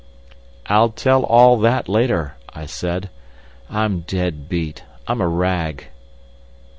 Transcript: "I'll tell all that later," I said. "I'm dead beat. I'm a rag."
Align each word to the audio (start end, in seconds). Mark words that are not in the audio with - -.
"I'll 0.65 0.89
tell 0.89 1.21
all 1.23 1.59
that 1.59 1.87
later," 1.87 2.33
I 2.51 2.65
said. 2.65 3.11
"I'm 3.69 3.99
dead 3.99 4.49
beat. 4.49 4.83
I'm 5.07 5.21
a 5.21 5.27
rag." 5.27 5.89